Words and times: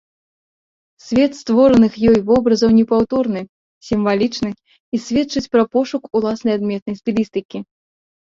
Свет 1.07 1.31
створаных 1.41 1.93
ёй 2.11 2.17
вобразаў 2.29 2.69
непаўторны, 2.79 3.41
сімвалічны 3.91 4.49
і 4.51 4.95
сведчыць 5.05 5.51
пра 5.57 5.63
пошук 5.77 6.03
уласнай 6.21 6.53
адметнай 6.59 6.95
стылістыкі. 7.01 7.57